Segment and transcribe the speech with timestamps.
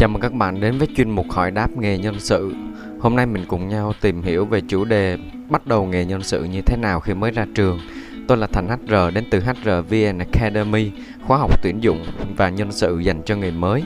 [0.00, 2.54] Chào mừng các bạn đến với chuyên mục hỏi đáp nghề nhân sự.
[3.00, 6.44] Hôm nay mình cùng nhau tìm hiểu về chủ đề bắt đầu nghề nhân sự
[6.44, 7.78] như thế nào khi mới ra trường.
[8.28, 10.90] Tôi là Thành HR đến từ HRVN Academy,
[11.26, 12.04] khóa học tuyển dụng
[12.36, 13.82] và nhân sự dành cho người mới.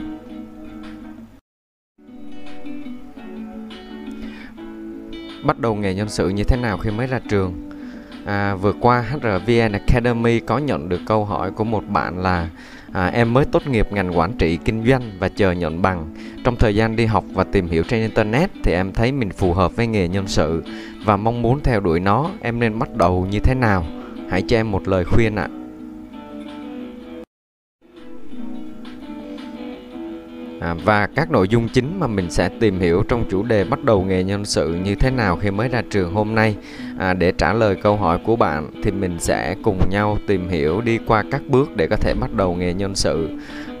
[5.43, 7.69] Bắt đầu nghề nhân sự như thế nào khi mới ra trường?
[8.25, 12.49] À, vừa qua HRVN Academy có nhận được câu hỏi của một bạn là
[12.95, 16.15] à, em mới tốt nghiệp ngành quản trị kinh doanh và chờ nhận bằng.
[16.43, 19.53] Trong thời gian đi học và tìm hiểu trên internet thì em thấy mình phù
[19.53, 20.63] hợp với nghề nhân sự
[21.05, 22.29] và mong muốn theo đuổi nó.
[22.41, 23.85] Em nên bắt đầu như thế nào?
[24.29, 25.47] Hãy cho em một lời khuyên ạ.
[25.51, 25.65] À.
[30.65, 33.83] À, và các nội dung chính mà mình sẽ tìm hiểu trong chủ đề bắt
[33.83, 36.55] đầu nghề nhân sự như thế nào khi mới ra trường hôm nay
[36.97, 40.81] à, để trả lời câu hỏi của bạn thì mình sẽ cùng nhau tìm hiểu
[40.81, 43.29] đi qua các bước để có thể bắt đầu nghề nhân sự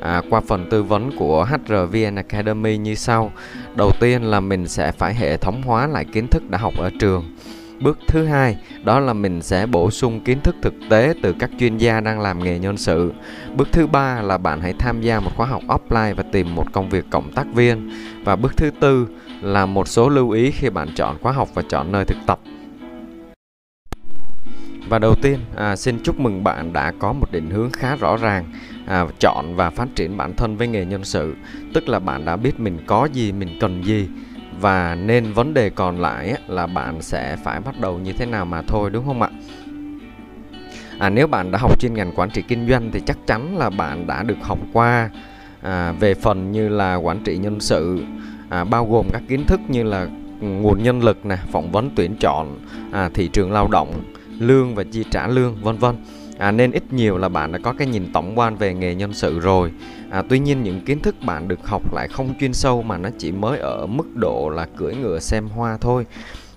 [0.01, 3.31] à, qua phần tư vấn của HRVN Academy như sau
[3.75, 6.89] đầu tiên là mình sẽ phải hệ thống hóa lại kiến thức đã học ở
[6.99, 7.23] trường
[7.81, 11.49] Bước thứ hai đó là mình sẽ bổ sung kiến thức thực tế từ các
[11.59, 13.13] chuyên gia đang làm nghề nhân sự.
[13.55, 16.73] Bước thứ ba là bạn hãy tham gia một khóa học offline và tìm một
[16.73, 17.91] công việc cộng tác viên.
[18.23, 19.07] Và bước thứ tư
[19.41, 22.39] là một số lưu ý khi bạn chọn khóa học và chọn nơi thực tập.
[24.89, 28.17] Và đầu tiên, à, xin chúc mừng bạn đã có một định hướng khá rõ
[28.17, 28.45] ràng
[28.85, 31.35] à, chọn và phát triển bản thân với nghề nhân sự.
[31.73, 34.07] Tức là bạn đã biết mình có gì, mình cần gì.
[34.59, 38.45] Và nên vấn đề còn lại là bạn sẽ phải bắt đầu như thế nào
[38.45, 39.29] mà thôi đúng không ạ?
[40.99, 43.69] À, nếu bạn đã học chuyên ngành quản trị kinh doanh thì chắc chắn là
[43.69, 45.09] bạn đã được học qua
[45.61, 48.03] à, về phần như là quản trị nhân sự
[48.49, 50.07] à, bao gồm các kiến thức như là
[50.39, 52.59] nguồn nhân lực nè phỏng vấn tuyển chọn
[52.91, 54.03] à, thị trường lao động
[54.39, 55.95] lương và chi trả lương vân vân.
[56.37, 59.13] À, nên ít nhiều là bạn đã có cái nhìn tổng quan về nghề nhân
[59.13, 59.71] sự rồi.
[60.09, 63.09] À, tuy nhiên những kiến thức bạn được học lại không chuyên sâu mà nó
[63.17, 66.05] chỉ mới ở mức độ là cưỡi ngựa xem hoa thôi.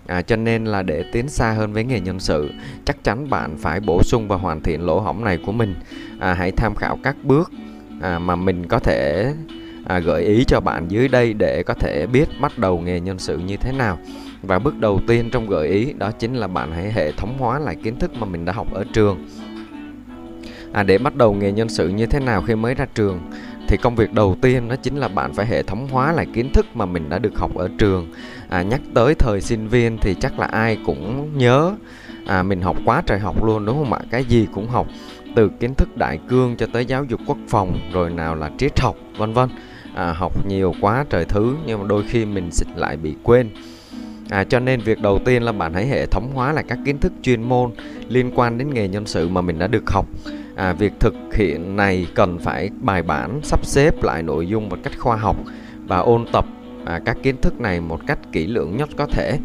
[0.07, 2.51] À, cho nên là để tiến xa hơn với nghề nhân sự
[2.85, 5.75] chắc chắn bạn phải bổ sung và hoàn thiện lỗ hổng này của mình.
[6.19, 7.51] À, hãy tham khảo các bước
[8.01, 9.33] à, mà mình có thể
[9.85, 13.19] à, gợi ý cho bạn dưới đây để có thể biết bắt đầu nghề nhân
[13.19, 13.99] sự như thế nào
[14.43, 17.59] và bước đầu tiên trong gợi ý đó chính là bạn hãy hệ thống hóa
[17.59, 19.29] lại kiến thức mà mình đã học ở trường.
[20.73, 23.21] À, để bắt đầu nghề nhân sự như thế nào khi mới ra trường
[23.69, 26.53] thì công việc đầu tiên đó chính là bạn phải hệ thống hóa lại kiến
[26.53, 28.13] thức mà mình đã được học ở trường.
[28.49, 31.75] À, nhắc tới thời sinh viên thì chắc là ai cũng nhớ.
[32.27, 34.01] À, mình học quá trời học luôn đúng không ạ?
[34.11, 34.87] Cái gì cũng học
[35.37, 38.81] từ kiến thức đại cương cho tới giáo dục quốc phòng rồi nào là triết
[38.81, 39.49] học vân vân.
[39.95, 43.51] À, học nhiều quá trời thứ nhưng mà đôi khi mình xịt lại bị quên.
[44.31, 46.99] À, cho nên việc đầu tiên là bạn hãy hệ thống hóa lại các kiến
[46.99, 47.71] thức chuyên môn
[48.09, 50.07] liên quan đến nghề nhân sự mà mình đã được học.
[50.57, 54.79] À, việc thực hiện này cần phải bài bản sắp xếp lại nội dung một
[54.83, 55.37] cách khoa học
[55.87, 56.45] và ôn tập
[56.85, 59.39] à, các kiến thức này một cách kỹ lưỡng nhất có thể.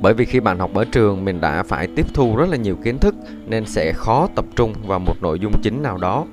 [0.00, 2.76] Bởi vì khi bạn học ở trường mình đã phải tiếp thu rất là nhiều
[2.84, 3.14] kiến thức
[3.46, 6.26] nên sẽ khó tập trung vào một nội dung chính nào đó.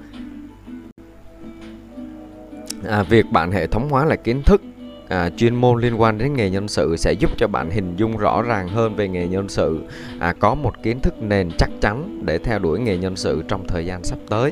[2.87, 4.61] À, việc bạn hệ thống hóa lại kiến thức
[5.09, 8.17] à, chuyên môn liên quan đến nghề nhân sự sẽ giúp cho bạn hình dung
[8.17, 9.83] rõ ràng hơn về nghề nhân sự
[10.19, 13.67] à, có một kiến thức nền chắc chắn để theo đuổi nghề nhân sự trong
[13.67, 14.51] thời gian sắp tới.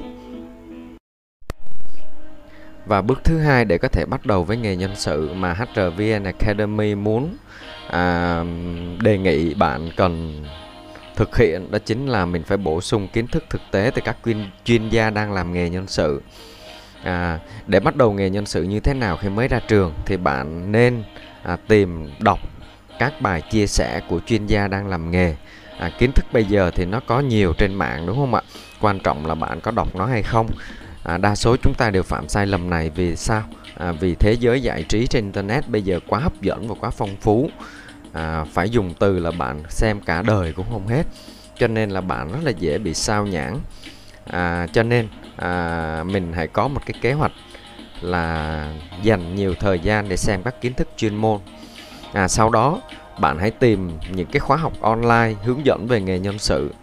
[2.85, 6.23] Và bước thứ hai để có thể bắt đầu với nghề nhân sự mà HRVN
[6.23, 7.37] Academy muốn
[7.89, 8.43] à,
[9.01, 10.43] đề nghị bạn cần
[11.15, 14.17] thực hiện đó chính là mình phải bổ sung kiến thức thực tế từ các
[14.25, 16.21] chuyên, chuyên gia đang làm nghề nhân sự
[17.03, 20.17] à, để bắt đầu nghề nhân sự như thế nào khi mới ra trường thì
[20.17, 21.03] bạn nên
[21.43, 22.39] à, tìm đọc
[22.99, 25.35] các bài chia sẻ của chuyên gia đang làm nghề.
[25.79, 28.41] À, kiến thức bây giờ thì nó có nhiều trên mạng đúng không ạ?
[28.81, 30.47] Quan trọng là bạn có đọc nó hay không.
[31.03, 32.89] À, đa số chúng ta đều phạm sai lầm này.
[32.89, 33.43] Vì sao?
[33.77, 36.89] À, vì thế giới giải trí trên internet bây giờ quá hấp dẫn và quá
[36.89, 37.49] phong phú.
[38.13, 41.03] À, phải dùng từ là bạn xem cả đời cũng không hết.
[41.57, 43.59] Cho nên là bạn rất là dễ bị sao nhãn
[44.25, 47.31] à, cho nên à, mình hãy có một cái kế hoạch
[48.01, 48.67] là
[49.03, 51.39] dành nhiều thời gian để xem các kiến thức chuyên môn.
[52.13, 52.81] À, sau đó
[53.19, 56.73] bạn hãy tìm những cái khóa học online hướng dẫn về nghề nhân sự.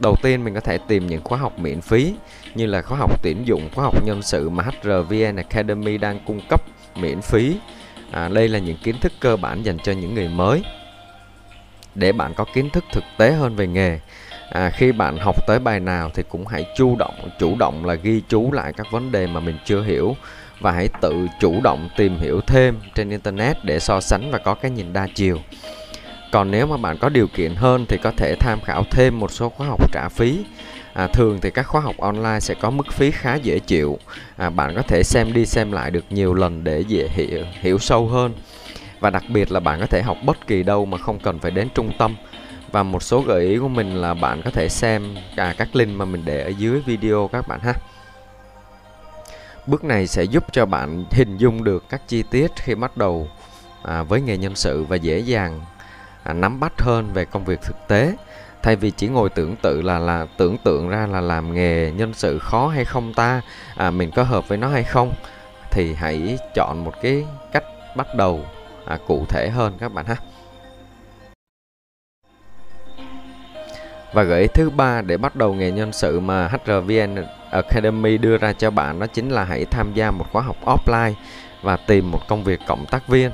[0.00, 2.14] Đầu tiên mình có thể tìm những khóa học miễn phí
[2.54, 6.40] như là khóa học tuyển dụng khóa học nhân sự mà HRVN Academy đang cung
[6.48, 6.62] cấp
[6.96, 7.56] miễn phí.
[8.10, 10.62] À, đây là những kiến thức cơ bản dành cho những người mới
[11.94, 13.98] để bạn có kiến thức thực tế hơn về nghề
[14.50, 17.94] à, khi bạn học tới bài nào thì cũng hãy chủ động chủ động là
[17.94, 20.16] ghi chú lại các vấn đề mà mình chưa hiểu
[20.60, 24.54] và hãy tự chủ động tìm hiểu thêm trên internet để so sánh và có
[24.54, 25.38] cái nhìn đa chiều
[26.32, 29.30] còn nếu mà bạn có điều kiện hơn thì có thể tham khảo thêm một
[29.32, 30.44] số khóa học trả phí
[30.98, 33.98] À, thường thì các khóa học online sẽ có mức phí khá dễ chịu.
[34.36, 37.78] À, bạn có thể xem đi xem lại được nhiều lần để dễ hiểu, hiểu
[37.78, 38.32] sâu hơn.
[39.00, 41.50] Và đặc biệt là bạn có thể học bất kỳ đâu mà không cần phải
[41.50, 42.16] đến trung tâm.
[42.72, 45.96] Và một số gợi ý của mình là bạn có thể xem cả các link
[45.96, 47.74] mà mình để ở dưới video các bạn ha.
[49.66, 53.28] Bước này sẽ giúp cho bạn hình dung được các chi tiết khi bắt đầu
[53.82, 55.60] à, với nghề nhân sự và dễ dàng
[56.22, 58.14] à, nắm bắt hơn về công việc thực tế
[58.62, 62.14] thay vì chỉ ngồi tưởng tượng là là tưởng tượng ra là làm nghề nhân
[62.14, 63.40] sự khó hay không ta
[63.76, 65.14] à, mình có hợp với nó hay không
[65.70, 67.64] thì hãy chọn một cái cách
[67.96, 68.44] bắt đầu
[68.84, 70.16] à, cụ thể hơn các bạn ha
[74.12, 77.16] và gợi ý thứ ba để bắt đầu nghề nhân sự mà HRVN
[77.50, 81.12] Academy đưa ra cho bạn đó chính là hãy tham gia một khóa học offline
[81.62, 83.30] và tìm một công việc cộng tác viên.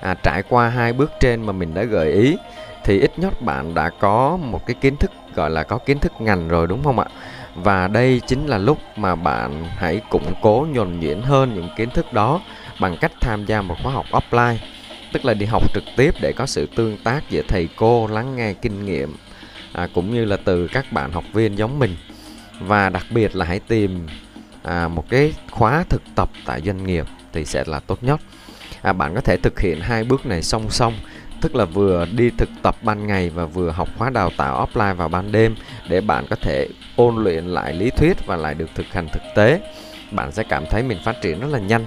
[0.00, 2.36] À, trải qua hai bước trên mà mình đã gợi ý
[2.84, 6.12] thì ít nhất bạn đã có một cái kiến thức gọi là có kiến thức
[6.20, 7.06] ngành rồi đúng không ạ?
[7.54, 11.90] Và đây chính là lúc mà bạn hãy củng cố nhuần nhuyễn hơn những kiến
[11.90, 12.40] thức đó
[12.80, 14.56] bằng cách tham gia một khóa học offline
[15.12, 18.36] tức là đi học trực tiếp để có sự tương tác giữa thầy cô lắng
[18.36, 19.16] nghe kinh nghiệm
[19.72, 21.96] à, cũng như là từ các bạn học viên giống mình.
[22.60, 24.06] Và đặc biệt là hãy tìm
[24.62, 28.20] à, một cái khóa thực tập tại doanh nghiệp thì sẽ là tốt nhất.
[28.82, 30.94] À, bạn có thể thực hiện hai bước này song song
[31.40, 34.94] tức là vừa đi thực tập ban ngày và vừa học khóa đào tạo offline
[34.94, 35.54] vào ban đêm
[35.88, 39.22] để bạn có thể ôn luyện lại lý thuyết và lại được thực hành thực
[39.36, 39.60] tế.
[40.10, 41.84] Bạn sẽ cảm thấy mình phát triển rất là nhanh.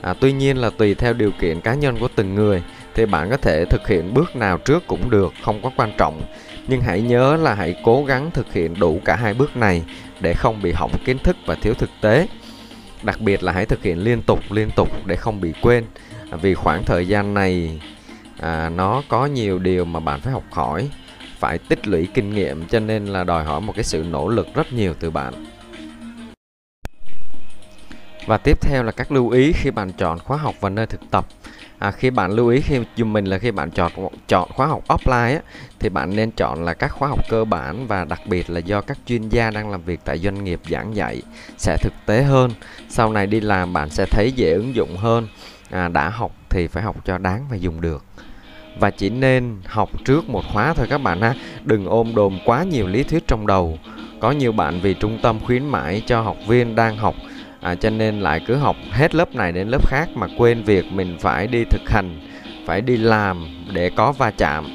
[0.00, 2.62] À, tuy nhiên là tùy theo điều kiện cá nhân của từng người
[2.94, 6.22] thì bạn có thể thực hiện bước nào trước cũng được không có quan trọng
[6.68, 9.82] nhưng hãy nhớ là hãy cố gắng thực hiện đủ cả hai bước này
[10.20, 12.28] để không bị hỏng kiến thức và thiếu thực tế.
[13.02, 15.84] Đặc biệt là hãy thực hiện liên tục liên tục để không bị quên.
[16.42, 17.80] Vì khoảng thời gian này
[18.40, 20.90] à, nó có nhiều điều mà bạn phải học hỏi
[21.38, 24.46] phải tích lũy kinh nghiệm cho nên là đòi hỏi một cái sự nỗ lực
[24.54, 25.46] rất nhiều từ bạn.
[28.26, 31.00] Và tiếp theo là các lưu ý khi bạn chọn khóa học và nơi thực
[31.10, 31.26] tập
[31.78, 33.92] à, khi bạn lưu ý khi dùng mình là khi bạn chọn
[34.28, 35.40] chọn khóa học offline á,
[35.78, 38.80] thì bạn nên chọn là các khóa học cơ bản và đặc biệt là do
[38.80, 41.22] các chuyên gia đang làm việc tại doanh nghiệp giảng dạy
[41.58, 42.50] sẽ thực tế hơn.
[42.88, 45.28] Sau này đi làm bạn sẽ thấy dễ ứng dụng hơn.
[45.70, 48.04] À, đã học thì phải học cho đáng và dùng được.
[48.80, 51.34] Và chỉ nên học trước một khóa thôi các bạn ha.
[51.64, 53.78] Đừng ôm đồm quá nhiều lý thuyết trong đầu.
[54.20, 57.14] Có nhiều bạn vì trung tâm khuyến mãi cho học viên đang học
[57.60, 60.92] à, cho nên lại cứ học hết lớp này đến lớp khác mà quên việc
[60.92, 62.20] mình phải đi thực hành
[62.66, 64.66] phải đi làm để có va chạm.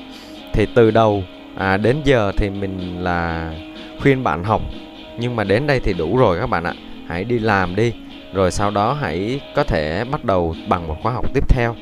[0.54, 1.24] Thì từ đầu
[1.56, 3.52] à, đến giờ thì mình là
[4.02, 4.62] khuyên bạn học.
[5.20, 6.74] Nhưng mà đến đây thì đủ rồi các bạn ạ.
[7.08, 7.94] Hãy đi làm đi
[8.34, 11.76] rồi sau đó hãy có thể bắt đầu bằng một khóa học tiếp theo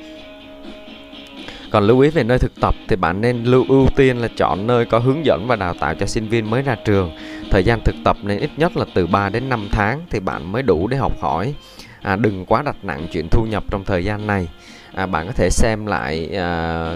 [1.72, 4.68] còn lưu ý về nơi thực tập thì bạn nên lưu ưu tiên là chọn
[4.68, 7.12] nơi có hướng dẫn và đào tạo cho sinh viên mới ra trường.
[7.52, 10.52] Thời gian thực tập nên ít nhất là từ 3 đến 5 tháng thì bạn
[10.52, 11.54] mới đủ để học hỏi.
[12.02, 14.48] À, đừng quá đặt nặng chuyện thu nhập trong thời gian này.
[14.94, 16.96] À, bạn có thể xem lại à,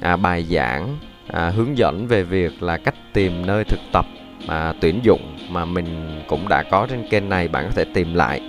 [0.00, 0.98] à, bài giảng
[1.28, 4.06] à, hướng dẫn về việc là cách tìm nơi thực tập
[4.48, 8.14] à, tuyển dụng mà mình cũng đã có trên kênh này bạn có thể tìm
[8.14, 8.40] lại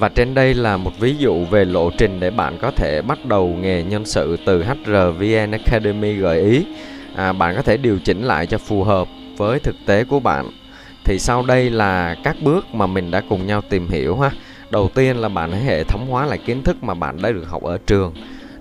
[0.00, 3.24] Và trên đây là một ví dụ về lộ trình để bạn có thể bắt
[3.24, 6.66] đầu nghề nhân sự từ HRVN Academy gợi ý.
[7.14, 10.50] À, bạn có thể điều chỉnh lại cho phù hợp với thực tế của bạn.
[11.04, 14.30] Thì sau đây là các bước mà mình đã cùng nhau tìm hiểu ha.
[14.70, 17.48] Đầu tiên là bạn hãy hệ thống hóa lại kiến thức mà bạn đã được
[17.48, 18.14] học ở trường.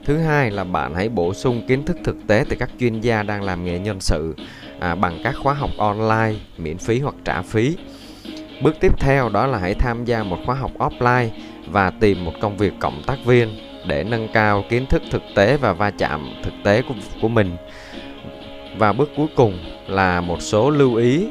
[0.06, 3.24] Thứ hai là bạn hãy bổ sung kiến thức thực tế từ các chuyên gia
[3.24, 4.36] đang làm nghề nhân sự
[4.80, 7.76] à, bằng các khóa học online miễn phí hoặc trả phí.
[8.62, 11.28] Bước tiếp theo đó là hãy tham gia một khóa học offline
[11.68, 13.50] và tìm một công việc cộng tác viên
[13.88, 17.58] để nâng cao kiến thức thực tế và va chạm thực tế của, của mình.
[18.78, 21.28] Và bước cuối cùng là một số lưu ý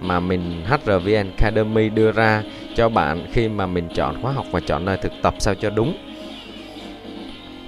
[0.00, 2.42] mà mình HRVN Academy đưa ra
[2.74, 5.70] cho bạn khi mà mình chọn khóa học và chọn nơi thực tập sao cho
[5.70, 5.96] đúng.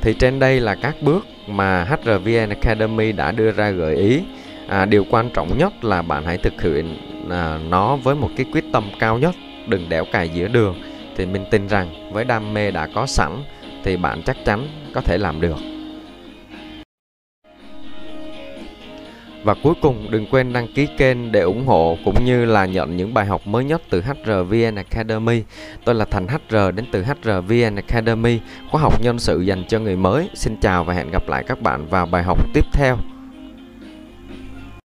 [0.00, 4.20] Thì trên đây là các bước mà HRVN Academy đã đưa ra gợi ý.
[4.68, 6.96] À, điều quan trọng nhất là bạn hãy thực hiện
[7.30, 9.34] à, nó với một cái quyết tâm cao nhất
[9.68, 10.82] đừng đẻo cài giữa đường
[11.16, 13.30] thì mình tin rằng với đam mê đã có sẵn
[13.84, 15.56] thì bạn chắc chắn có thể làm được
[19.44, 22.96] Và cuối cùng đừng quên đăng ký kênh để ủng hộ cũng như là nhận
[22.96, 25.42] những bài học mới nhất từ HRVN Academy.
[25.84, 28.40] Tôi là Thành HR đến từ HRVN Academy,
[28.70, 30.28] khóa học nhân sự dành cho người mới.
[30.34, 33.13] Xin chào và hẹn gặp lại các bạn vào bài học tiếp theo.